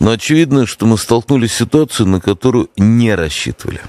[0.00, 3.80] Но очевидно, что мы столкнулись с ситуацией, на которую не рассчитывали.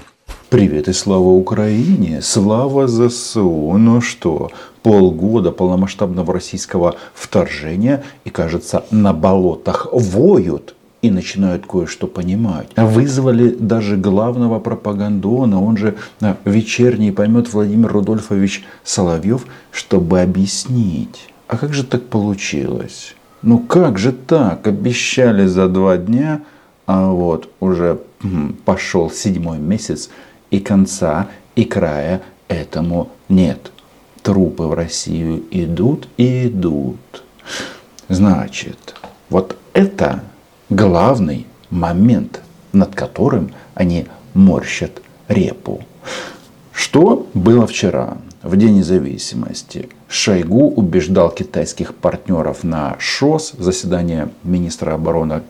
[0.48, 3.72] Привет и слава Украине, слава ЗСУ.
[3.78, 4.50] Ну что,
[4.82, 12.68] полгода полномасштабного российского вторжения и, кажется, на болотах воют и начинают кое-что понимать.
[12.76, 21.28] Вызвали даже главного пропагандона, он же а, вечерний поймет Владимир Рудольфович Соловьев, чтобы объяснить.
[21.46, 23.14] А как же так получилось?
[23.42, 24.66] Ну как же так?
[24.66, 26.42] Обещали за два дня,
[26.86, 28.00] а вот уже
[28.64, 30.10] пошел седьмой месяц,
[30.50, 33.72] и конца, и края этому нет.
[34.22, 37.24] Трупы в Россию идут и идут.
[38.08, 38.94] Значит,
[39.30, 40.22] вот это
[40.68, 45.82] главный момент, над которым они морщат репу.
[46.72, 49.88] Что было вчера, в День независимости?
[50.08, 55.42] Шойгу убеждал китайских партнеров на ШОС, заседание министра обороны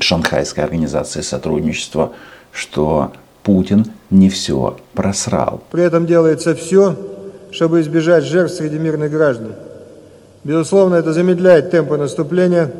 [0.00, 2.12] Шанхайской организации сотрудничества,
[2.52, 5.62] что Путин не все просрал.
[5.70, 6.96] При этом делается все,
[7.50, 9.54] чтобы избежать жертв среди мирных граждан.
[10.44, 12.72] Безусловно, это замедляет темпы наступления,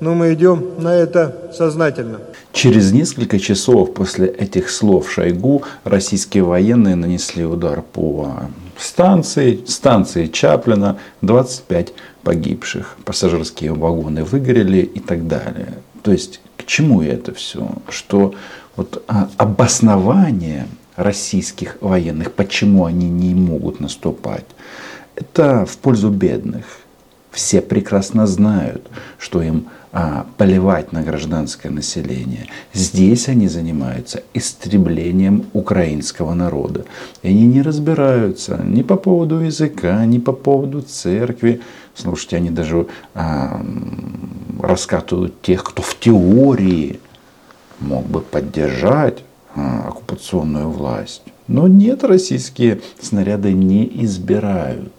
[0.00, 2.20] но мы идем на это сознательно.
[2.52, 8.48] Через несколько часов после этих слов Шойгу российские военные нанесли удар по
[8.82, 11.92] станции, станции Чаплина, 25
[12.22, 15.74] погибших, пассажирские вагоны выгорели и так далее.
[16.02, 17.68] То есть к чему это все?
[17.88, 18.34] Что
[18.76, 24.46] вот а, обоснование российских военных, почему они не могут наступать,
[25.16, 26.64] это в пользу бедных.
[27.30, 32.46] Все прекрасно знают, что им а, поливать на гражданское население.
[32.72, 36.84] Здесь они занимаются истреблением украинского народа.
[37.22, 41.60] И они не разбираются ни по поводу языка, ни по поводу церкви.
[41.96, 43.60] Слушайте, они даже а,
[44.62, 47.00] раскатывают тех, кто в теории
[47.80, 49.24] мог бы поддержать
[49.56, 51.22] а, оккупационную власть.
[51.48, 54.92] Но нет, российские снаряды не избирают.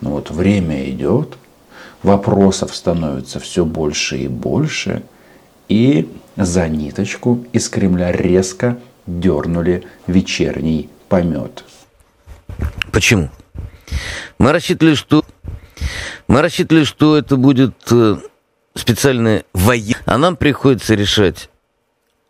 [0.00, 1.36] Но вот время идет,
[2.02, 5.02] вопросов становится все больше и больше,
[5.68, 11.64] и за ниточку из Кремля резко дернули вечерний помет.
[12.92, 13.30] Почему?
[14.38, 15.24] Мы рассчитывали, что
[16.28, 18.16] мы рассчитывали, что это будет э,
[18.74, 21.50] специальная военная, а нам приходится решать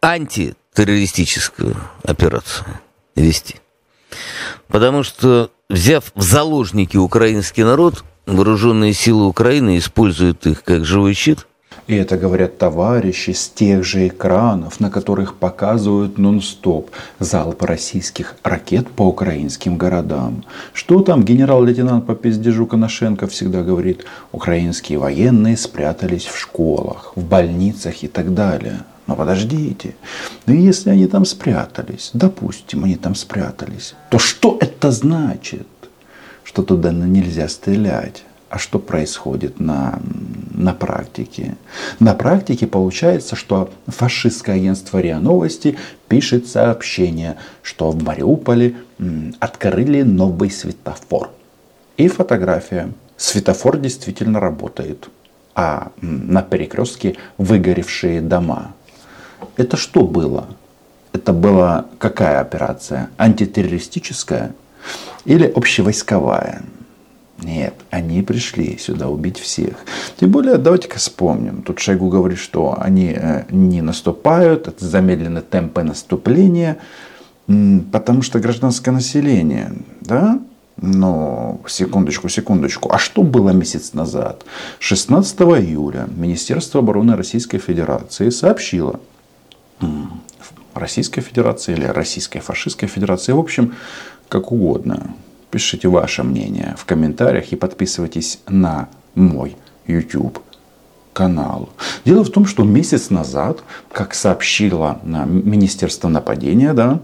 [0.02, 2.66] антитеррористическую операцию
[3.14, 3.56] вести.
[4.68, 8.04] Потому что, взяв в заложники украинский народ,
[8.34, 11.46] вооруженные силы Украины используют их как живой щит.
[11.86, 18.88] И это говорят товарищи с тех же экранов, на которых показывают нон-стоп залпы российских ракет
[18.88, 20.44] по украинским городам.
[20.72, 28.04] Что там генерал-лейтенант по пиздежу Коношенко всегда говорит, украинские военные спрятались в школах, в больницах
[28.04, 28.84] и так далее.
[29.08, 29.96] Но подождите,
[30.46, 35.66] ну если они там спрятались, допустим, они там спрятались, то что это значит?
[36.50, 38.24] Что туда нельзя стрелять.
[38.48, 40.00] А что происходит на,
[40.52, 41.56] на практике?
[42.00, 45.78] На практике получается, что фашистское агентство РИА Новости
[46.08, 48.74] пишет сообщение, что в Мариуполе
[49.38, 51.30] открыли новый светофор.
[51.96, 52.90] И фотография.
[53.16, 55.08] Светофор действительно работает.
[55.54, 58.74] А на перекрестке выгоревшие дома.
[59.56, 60.48] Это что было?
[61.12, 63.08] Это была какая операция?
[63.18, 64.52] Антитеррористическая
[65.24, 66.62] или общевойсковая?
[67.42, 69.76] Нет, они пришли сюда убить всех.
[70.18, 71.62] Тем более, давайте-ка вспомним.
[71.62, 76.78] Тут Шойгу говорит, что они э, не наступают, это замедлены темпы наступления,
[77.46, 80.38] потому что гражданское население, да,
[80.76, 82.90] но секундочку, секундочку.
[82.92, 84.44] А что было месяц назад?
[84.78, 89.00] 16 июля Министерство обороны Российской Федерации сообщило,
[90.74, 93.32] Российской Федерации или Российской фашистской Федерации.
[93.32, 93.74] В общем,
[94.30, 95.14] как угодно.
[95.50, 100.38] Пишите ваше мнение в комментариях и подписывайтесь на мой YouTube
[101.12, 101.68] канал.
[102.04, 103.62] Дело в том, что месяц назад,
[103.92, 107.00] как сообщило Министерство нападения, да,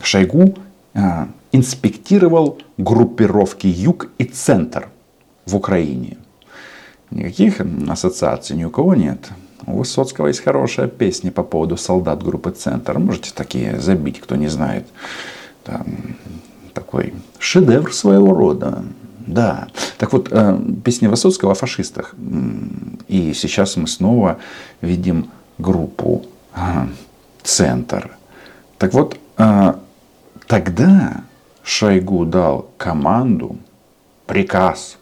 [0.00, 0.54] Шойгу
[0.94, 4.88] а, инспектировал группировки Юг и Центр
[5.44, 6.16] в Украине.
[7.10, 9.30] Никаких ассоциаций ни у кого нет.
[9.66, 12.98] У Высоцкого есть хорошая песня по поводу солдат группы «Центр».
[12.98, 14.86] Можете такие забить, кто не знает.
[15.64, 15.86] Там,
[16.74, 18.84] такой шедевр своего рода.
[19.26, 19.68] Да.
[19.98, 22.14] Так вот, э, песня Высоцкого о фашистах.
[23.08, 24.38] И сейчас мы снова
[24.80, 26.24] видим группу
[27.42, 28.10] «Центр».
[28.78, 29.74] Так вот, э,
[30.46, 31.22] тогда
[31.62, 33.56] Шойгу дал команду,
[34.26, 34.96] приказ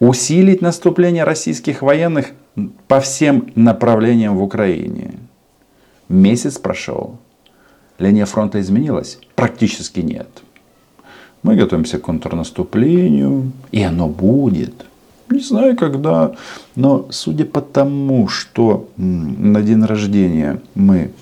[0.00, 2.30] усилить наступление российских военных
[2.88, 5.14] по всем направлениям в Украине.
[6.08, 7.18] Месяц прошел.
[8.00, 9.18] Линия фронта изменилась?
[9.36, 10.28] Практически нет.
[11.42, 14.86] Мы готовимся к контрнаступлению, и оно будет.
[15.30, 16.34] Не знаю когда,
[16.74, 21.12] но судя по тому, что на день рождения мы,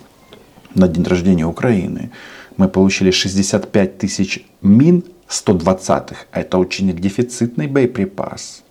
[0.75, 2.11] на день рождения Украины,
[2.57, 8.63] мы получили 65 тысяч мин 120-х, а это очень дефицитный боеприпас.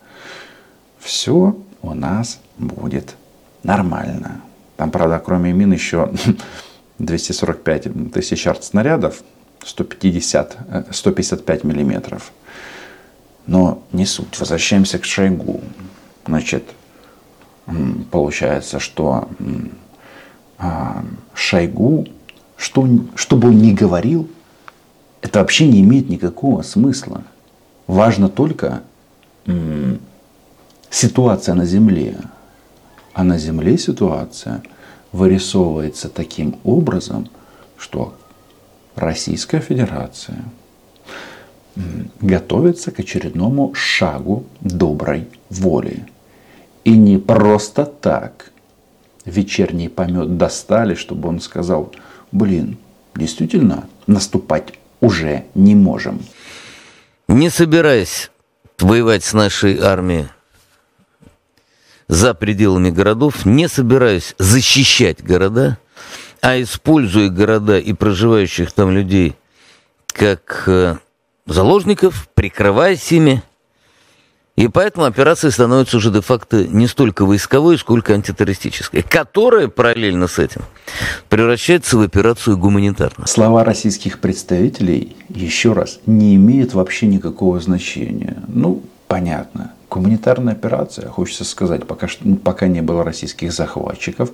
[0.99, 3.15] Все у нас будет
[3.63, 4.41] нормально.
[4.77, 6.11] Там, правда, кроме мин еще
[6.99, 9.23] 245 тысяч снарядов,
[9.63, 10.57] 150,
[10.91, 12.31] 155 миллиметров.
[13.45, 14.39] Но не суть.
[14.39, 15.61] Возвращаемся к Шойгу.
[16.25, 16.63] Значит,
[18.11, 19.29] получается, что
[20.57, 21.03] а,
[21.33, 22.07] Шойгу,
[22.57, 24.29] что, что бы он ни говорил,
[25.21, 27.23] это вообще не имеет никакого смысла.
[27.85, 28.81] Важно только
[30.89, 32.17] ситуация на Земле.
[33.13, 34.61] А на Земле ситуация
[35.11, 37.29] вырисовывается таким образом,
[37.77, 38.15] что
[38.95, 40.43] Российская Федерация
[42.21, 46.05] готовится к очередному шагу доброй воли.
[46.83, 48.51] И не просто так
[49.25, 51.93] вечерний помет достали, чтобы он сказал,
[52.31, 52.77] блин,
[53.15, 56.19] действительно, наступать уже не можем.
[57.27, 58.31] Не собираясь
[58.79, 60.27] воевать с нашей армией
[62.07, 65.77] за пределами городов, не собираюсь защищать города,
[66.41, 69.35] а используя города и проживающих там людей
[70.07, 70.97] как э,
[71.45, 73.43] заложников, прикрываясь ими.
[74.55, 80.61] И поэтому операция становится уже де-факто не столько войсковой, сколько антитеррористической, которая параллельно с этим
[81.29, 83.27] превращается в операцию гуманитарную.
[83.27, 88.41] Слова российских представителей, еще раз, не имеют вообще никакого значения.
[88.47, 89.73] Ну, понятно.
[89.89, 92.07] Гуманитарная операция, хочется сказать, пока,
[92.43, 94.31] пока не было российских захватчиков,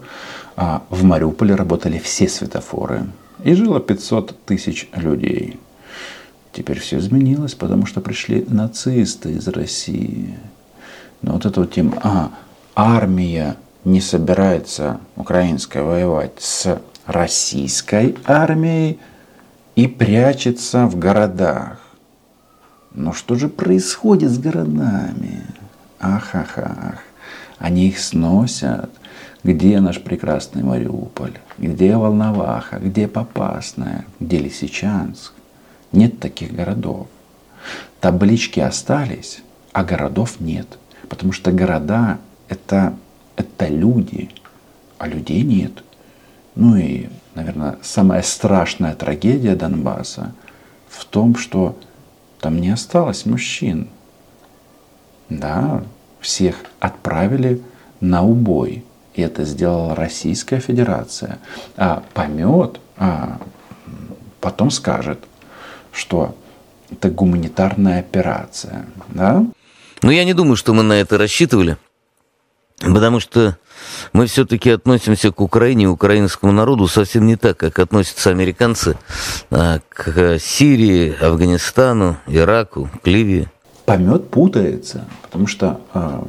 [0.55, 3.05] а в Мариуполе работали все светофоры.
[3.43, 5.59] И жило 500 тысяч людей.
[6.51, 10.37] Теперь все изменилось, потому что пришли нацисты из России.
[11.21, 12.31] Но вот эта вот тема, а,
[12.75, 13.55] армия
[13.85, 18.99] не собирается украинская воевать с российской армией
[19.75, 21.82] и прячется в городах.
[22.93, 25.43] Но что же происходит с городами?
[25.99, 26.99] Ах, ах, ах.
[27.57, 28.91] Они их сносят.
[29.43, 31.37] Где наш прекрасный Мариуполь?
[31.57, 32.77] Где Волноваха?
[32.77, 34.05] Где Попасная?
[34.19, 35.33] Где Лисичанск?
[35.91, 37.07] Нет таких городов.
[37.99, 39.41] Таблички остались,
[39.71, 40.77] а городов нет.
[41.09, 42.95] Потому что города это,
[43.35, 44.29] это люди,
[44.97, 45.83] а людей нет.
[46.55, 50.33] Ну и, наверное, самая страшная трагедия Донбасса
[50.89, 51.77] в том, что
[52.43, 53.87] там не осталось мужчин.
[55.29, 55.83] Да,
[56.19, 57.61] всех отправили
[57.99, 58.83] на убой.
[59.15, 61.39] И это сделала Российская Федерация.
[61.77, 63.39] А помет а,
[64.39, 65.19] потом скажет–
[65.93, 66.35] что
[66.91, 68.85] это гуманитарная операция.
[69.09, 69.45] Да?
[70.01, 71.77] Но я не думаю, что мы на это рассчитывали.
[72.79, 73.57] Потому что
[74.13, 78.97] мы все-таки относимся к Украине и украинскому народу совсем не так, как относятся американцы
[79.49, 83.49] а к Сирии, Афганистану, Ираку, к Ливии.
[83.85, 86.25] Помет путается, потому что а,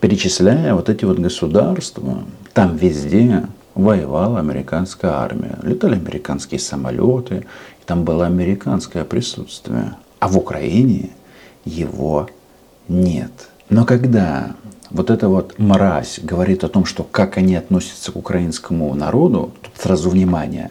[0.00, 5.58] перечисляя вот эти вот государства, там везде воевала американская армия.
[5.62, 7.46] Летали американские самолеты,
[7.86, 9.96] там было американское присутствие.
[10.20, 11.10] А в Украине
[11.64, 12.28] его
[12.88, 13.32] нет.
[13.68, 14.54] Но когда
[14.94, 19.72] вот эта вот мразь говорит о том, что как они относятся к украинскому народу, тут
[19.76, 20.70] сразу внимание,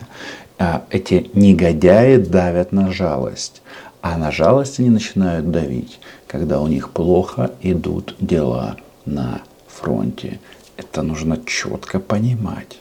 [0.57, 3.61] а, эти негодяи давят на жалость.
[4.01, 10.39] А на жалость они начинают давить, когда у них плохо идут дела на фронте.
[10.77, 12.79] Это нужно четко понимать.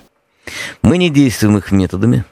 [0.80, 2.24] Мы не действуем их методами.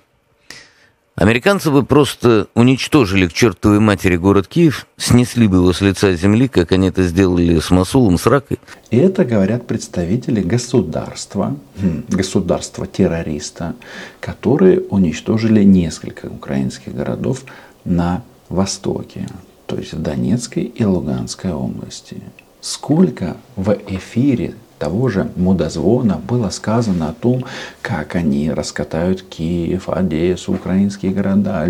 [1.21, 6.49] Американцы бы просто уничтожили к чертовой матери город Киев, снесли бы его с лица земли,
[6.49, 8.59] как они это сделали с Масулом, с Ракой.
[8.91, 13.75] И это говорят представители государства, хм, государства-террориста,
[14.19, 17.45] которые уничтожили несколько украинских городов
[17.85, 19.29] на востоке,
[19.67, 22.17] то есть в Донецкой и Луганской области.
[22.63, 27.45] Сколько в эфире того же мудозвона было сказано о том,
[27.83, 31.69] как они раскатают Киев, Одессу, украинские города.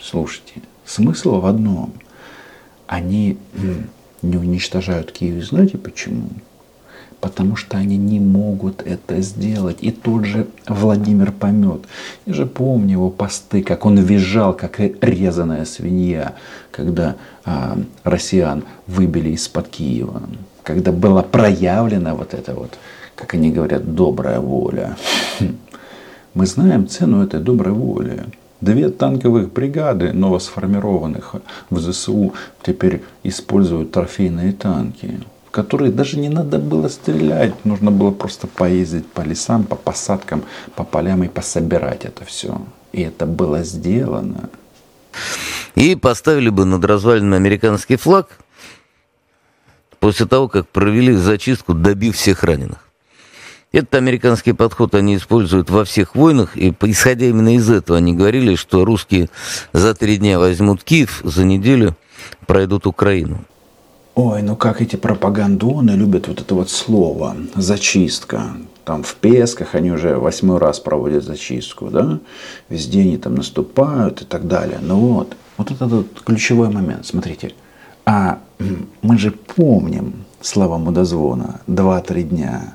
[0.00, 0.54] Слушайте,
[0.84, 1.92] смысл в одном.
[2.88, 3.38] Они
[4.22, 5.44] не уничтожают Киев.
[5.46, 6.28] Знаете почему?
[7.20, 9.78] Потому что они не могут это сделать.
[9.80, 11.82] И тот же Владимир Помет.
[12.26, 16.34] Я же помню его посты, как он визжал, как резаная свинья,
[16.72, 17.14] когда
[17.44, 20.22] а, россиян выбили из-под Киева.
[20.66, 22.76] Когда была проявлена вот эта вот,
[23.14, 24.96] как они говорят, добрая воля.
[26.34, 28.24] Мы знаем цену этой доброй воли.
[28.60, 31.36] Две танковых бригады новосформированных
[31.70, 37.64] в ЗСУ теперь используют трофейные танки, в которые даже не надо было стрелять.
[37.64, 40.42] Нужно было просто поездить по лесам, по посадкам,
[40.74, 42.60] по полям и пособирать это все.
[42.92, 44.50] И это было сделано.
[45.76, 48.40] И поставили бы над развалинами американский флаг
[50.06, 52.78] после того, как провели зачистку, добив всех раненых.
[53.72, 58.54] Этот американский подход они используют во всех войнах, и исходя именно из этого они говорили,
[58.54, 59.28] что русские
[59.72, 61.96] за три дня возьмут Киев, за неделю
[62.46, 63.44] пройдут Украину.
[64.14, 68.52] Ой, ну как эти пропагандоны любят вот это вот слово «зачистка».
[68.84, 72.20] Там в Песках они уже восьмой раз проводят зачистку, да?
[72.68, 74.78] Везде они там наступают и так далее.
[74.80, 77.54] Ну вот, вот это вот ключевой момент, смотрите.
[78.04, 78.38] А
[79.02, 82.74] мы же помним слова Мудозвона «два-три дня»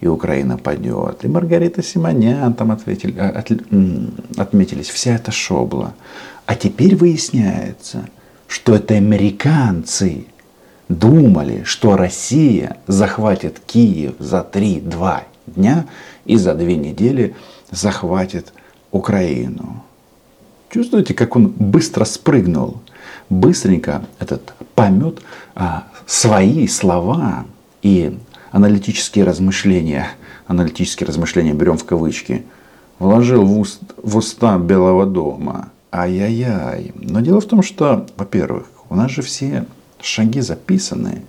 [0.00, 1.24] и Украина падет.
[1.24, 3.50] И Маргарита Симонян там ответили, а, от,
[4.38, 4.88] отметились.
[4.88, 5.94] Вся эта шобла.
[6.46, 8.08] А теперь выясняется,
[8.48, 10.26] что это американцы
[10.88, 15.86] думали, что Россия захватит Киев за 3-2 дня
[16.24, 17.36] и за две недели
[17.70, 18.52] захватит
[18.90, 19.84] Украину.
[20.70, 22.80] Чувствуете, как он быстро спрыгнул?
[23.28, 25.20] Быстренько этот помет
[25.54, 27.44] а, свои слова
[27.82, 28.18] и
[28.50, 30.08] аналитические размышления,
[30.46, 32.44] аналитические размышления берем в кавычки,
[32.98, 35.70] вложил в, уст, в уста Белого дома.
[35.92, 36.92] Ай-яй-яй.
[36.94, 39.66] Но дело в том, что, во-первых, у нас же все
[40.00, 41.22] шаги записаны.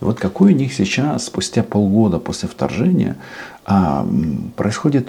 [0.00, 3.16] И вот какой у них сейчас, спустя полгода после вторжения,
[3.64, 4.06] а,
[4.56, 5.08] происходит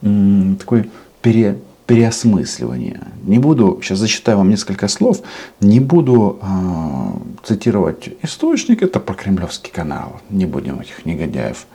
[0.00, 0.90] такой
[1.22, 3.00] пере, переосмысливание.
[3.24, 5.22] Не буду, сейчас зачитаю вам несколько слов,
[5.60, 11.66] не буду э, цитировать источник, это про кремлевский канал, не будем этих негодяев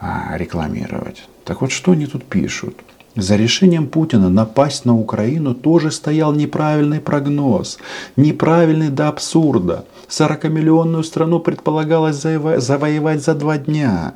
[0.00, 0.06] э,
[0.36, 1.28] рекламировать.
[1.44, 2.76] Так вот, что они тут пишут?
[3.16, 7.78] За решением Путина напасть на Украину тоже стоял неправильный прогноз.
[8.16, 9.84] Неправильный до абсурда.
[10.08, 14.14] 40-миллионную страну предполагалось завоевать за два дня.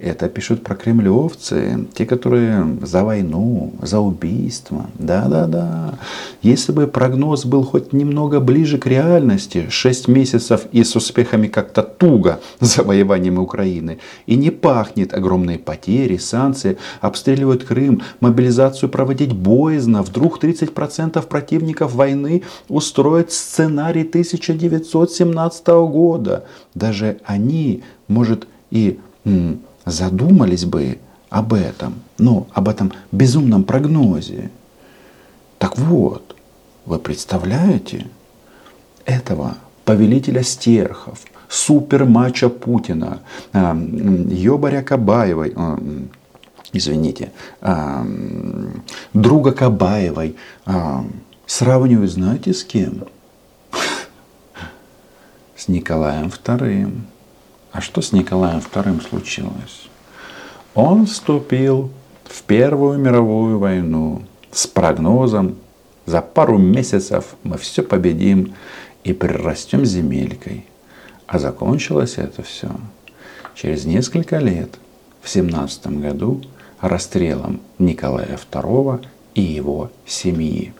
[0.00, 4.86] Это пишут про кремлевцы, те, которые за войну, за убийство.
[4.98, 5.98] Да-да-да.
[6.40, 11.82] Если бы прогноз был хоть немного ближе к реальности, 6 месяцев и с успехами как-то
[11.82, 18.02] туго завоеванием Украины, и не пахнет огромные потери, санкции, обстреливают Крым,
[18.34, 26.44] мобилизацию проводить боязно, вдруг 30% противников войны устроят сценарий 1917 года.
[26.74, 28.98] Даже они, может, и
[29.86, 30.98] задумались бы
[31.30, 34.50] об этом, ну, об этом безумном прогнозе.
[35.58, 36.34] Так вот,
[36.86, 38.06] вы представляете
[39.04, 43.20] этого повелителя стерхов, супермача Путина,
[43.52, 43.76] а,
[44.28, 45.78] Йобаря Кабаевой, а,
[46.74, 47.32] извините,
[49.12, 50.36] друга Кабаевой,
[51.46, 53.04] сравнивают, знаете, с кем?
[55.56, 56.92] С Николаем II.
[57.72, 59.88] А что с Николаем II случилось?
[60.74, 61.90] Он вступил
[62.24, 65.56] в Первую мировую войну с прогнозом
[66.06, 68.54] за пару месяцев мы все победим
[69.04, 70.66] и прирастем земелькой.
[71.26, 72.70] А закончилось это все
[73.54, 74.70] через несколько лет,
[75.22, 76.42] в 17 году,
[76.88, 80.74] расстрелом Николая II и его семьи.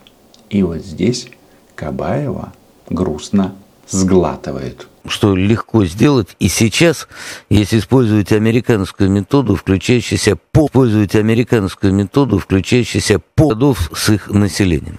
[0.51, 1.29] И вот здесь
[1.75, 2.53] Кабаева
[2.89, 3.55] грустно
[3.89, 6.29] сглатывает что легко сделать.
[6.39, 7.09] И сейчас,
[7.51, 14.99] если использовать американскую методу, включающуюся по использовать американскую методу, включающуюся по годов с их населением.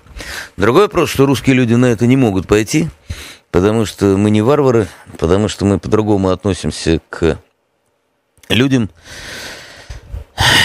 [0.58, 2.90] Другой вопрос, что русские люди на это не могут пойти,
[3.52, 7.40] потому что мы не варвары, потому что мы по-другому относимся к
[8.50, 8.90] людям.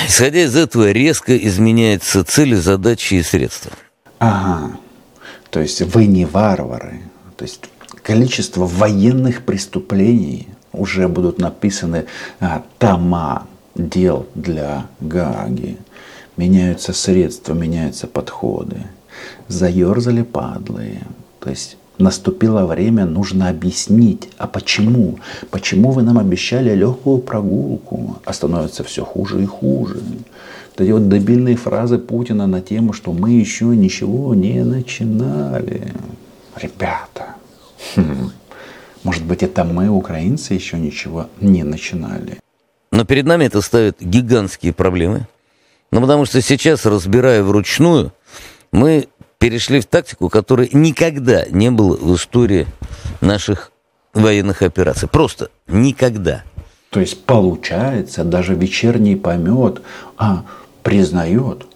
[0.07, 3.73] Исходя из этого, резко изменяются цели, задачи и средства.
[4.19, 4.77] Ага.
[5.51, 7.01] То есть вы не варвары.
[7.37, 7.71] То есть
[8.03, 12.07] количество военных преступлений уже будут написаны
[12.39, 15.77] а, тома дел для Гааги.
[16.37, 18.83] Меняются средства, меняются подходы.
[19.49, 21.03] Заерзали падлые.
[21.41, 25.19] То есть наступило время, нужно объяснить, а почему?
[25.51, 30.01] Почему вы нам обещали легкую прогулку, а становится все хуже и хуже?
[30.71, 35.93] Вот эти вот дебильные фразы Путина на тему, что мы еще ничего не начинали.
[36.57, 37.37] Ребята,
[37.97, 38.31] Хм.
[39.03, 42.39] Может быть, это мы, украинцы, еще ничего не начинали.
[42.93, 45.27] Но перед нами это ставит гигантские проблемы.
[45.91, 48.13] Ну, потому что сейчас, разбирая вручную,
[48.73, 49.09] мы
[49.41, 52.67] перешли в тактику, которой никогда не было в истории
[53.21, 53.73] наших
[54.13, 55.09] военных операций.
[55.09, 56.45] Просто никогда.
[56.91, 59.81] То есть получается, даже вечерний помет
[60.19, 60.45] а,
[60.83, 61.67] признает,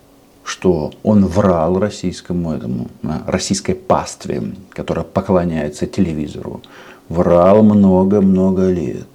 [0.44, 6.60] что он врал российскому этому, а, российской пастве, которая поклоняется телевизору.
[7.08, 9.08] Врал много-много лет.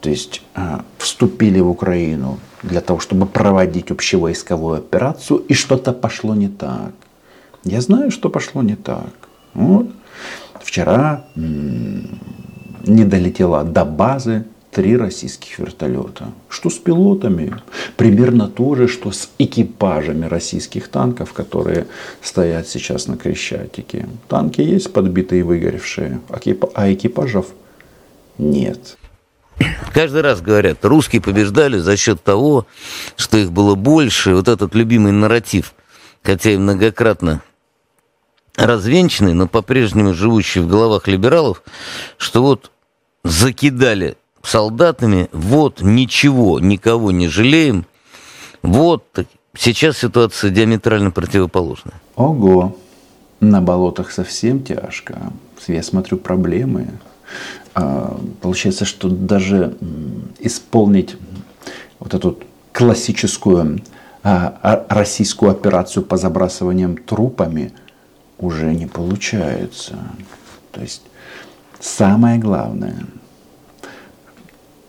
[0.00, 6.34] То есть а, вступили в Украину для того, чтобы проводить общевойсковую операцию, и что-то пошло
[6.34, 6.92] не так.
[7.64, 9.12] Я знаю, что пошло не так.
[9.54, 9.88] Вот.
[10.60, 16.28] Вчера не долетела до базы три российских вертолета.
[16.48, 17.54] Что с пилотами?
[17.96, 21.86] Примерно то же, что с экипажами российских танков, которые
[22.22, 24.08] стоят сейчас на Крещатике.
[24.28, 26.20] Танки есть подбитые и выгоревшие,
[26.74, 27.46] а экипажев
[28.38, 28.96] нет.
[29.92, 32.66] Каждый раз говорят, русские побеждали за счет того,
[33.16, 34.34] что их было больше.
[34.34, 35.74] Вот этот любимый нарратив,
[36.22, 37.42] хотя и многократно
[38.56, 41.62] развенчанный, но по-прежнему живущий в головах либералов,
[42.16, 42.70] что вот
[43.24, 47.86] закидали солдатами, вот ничего, никого не жалеем,
[48.62, 49.04] вот
[49.56, 52.00] сейчас ситуация диаметрально противоположная.
[52.16, 52.76] Ого,
[53.40, 55.32] на болотах совсем тяжко.
[55.66, 56.88] Я смотрю проблемы.
[57.74, 59.76] А, получается, что даже
[60.38, 61.16] исполнить
[61.98, 62.38] вот эту
[62.72, 63.80] классическую
[64.22, 67.72] а, а, российскую операцию по забрасываниям трупами
[68.42, 69.96] уже не получается.
[70.72, 71.02] То есть
[71.80, 73.06] самое главное,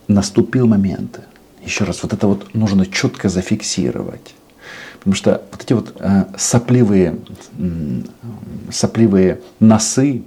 [0.08, 1.22] наступил момент.
[1.64, 4.36] Еще раз, вот это вот нужно четко зафиксировать.
[4.98, 7.20] Потому что вот эти вот э, сопливые,
[8.72, 10.24] сопливые носы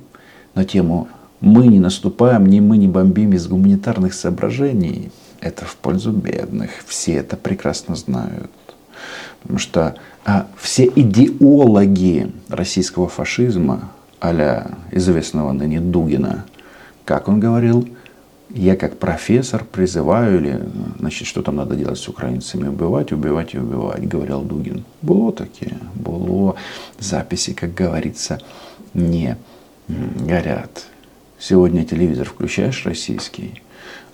[0.55, 1.09] на тему
[1.41, 5.11] мы не наступаем, ни мы не бомбим из гуманитарных соображений.
[5.41, 6.71] Это в пользу бедных.
[6.87, 8.51] Все это прекрасно знают.
[9.43, 9.97] Потому что
[10.57, 13.91] все идеологи российского фашизма,
[14.21, 16.45] а известного ныне Дугина,
[17.05, 17.89] как он говорил,
[18.51, 20.61] я как профессор призываю, или,
[20.99, 24.85] значит, что там надо делать с украинцами, убивать, убивать и убивать, говорил Дугин.
[25.03, 26.57] Было такие, было
[26.99, 28.41] записи, как говорится,
[28.95, 29.37] не
[29.89, 30.87] горят.
[31.39, 33.63] Сегодня телевизор включаешь российский,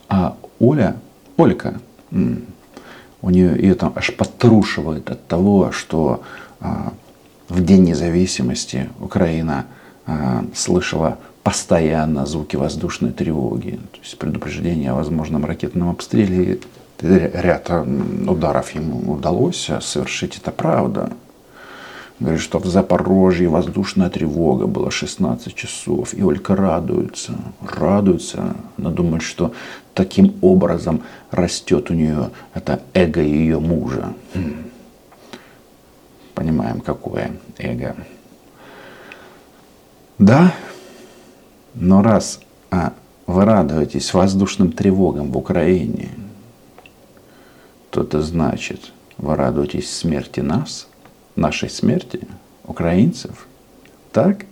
[0.08, 0.96] а Оля,
[1.36, 1.80] Олька,
[3.22, 6.22] у нее ее там аж потрушивает от того, что
[6.60, 6.92] а,
[7.48, 9.66] в День независимости Украина
[10.06, 16.60] а, слышала постоянно звуки воздушной тревоги, то есть предупреждение о возможном ракетном обстреле.
[17.00, 17.68] Ряд
[18.28, 21.10] ударов ему удалось совершить, это правда.
[22.22, 26.14] Говорит, что в Запорожье воздушная тревога была 16 часов.
[26.14, 28.54] И Олька радуется, радуется.
[28.78, 29.52] Она думает, что
[29.92, 34.14] таким образом растет у нее это эго ее мужа.
[36.34, 37.96] Понимаем, какое эго.
[40.20, 40.54] Да,
[41.74, 42.38] но раз
[42.70, 42.92] а,
[43.26, 46.10] вы радуетесь воздушным тревогам в Украине,
[47.90, 50.86] то это значит, вы радуетесь смерти нас–
[51.36, 52.20] нашей смерти,
[52.64, 53.46] украинцев?
[54.12, 54.46] Так?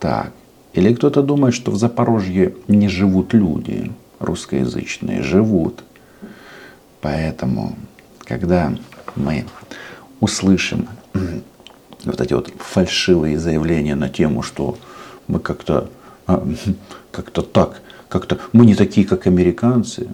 [0.00, 0.32] Так.
[0.72, 3.90] Или кто-то думает, что в Запорожье не живут люди
[4.20, 5.22] русскоязычные?
[5.22, 5.82] Живут.
[7.00, 7.76] Поэтому,
[8.24, 8.72] когда
[9.16, 9.44] мы
[10.20, 10.88] услышим
[12.04, 14.78] вот эти вот фальшивые заявления на тему, что
[15.26, 15.90] мы как-то
[16.26, 16.46] а,
[17.10, 20.08] как-то так, как-то мы не такие, как американцы.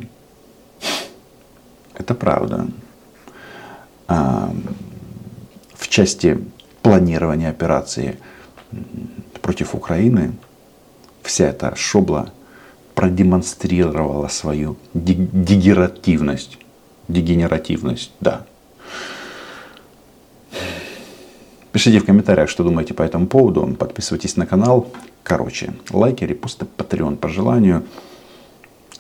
[1.95, 2.67] Это правда.
[5.95, 6.37] Части
[6.83, 8.19] планирования операции
[9.41, 10.33] против Украины
[11.23, 12.33] вся эта шобла
[12.97, 16.59] продемонстрировала свою дегенеративность.
[17.07, 18.45] Дегенеративность, да.
[21.71, 23.65] Пишите в комментариях, что думаете по этому поводу.
[23.79, 24.91] Подписывайтесь на канал.
[25.23, 27.85] Короче, лайки, репосты, патреон по желанию.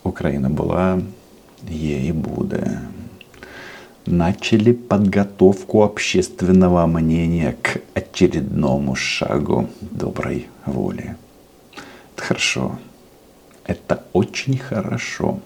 [0.04, 1.02] Украина была,
[1.66, 2.62] ей будет
[4.06, 11.16] начали подготовку общественного мнения к очередному шагу доброй воли.
[12.14, 12.78] Это хорошо.
[13.66, 15.40] Это очень хорошо.